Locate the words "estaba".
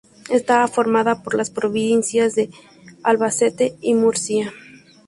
0.31-0.67